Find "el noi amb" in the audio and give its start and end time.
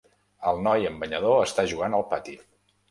0.51-1.05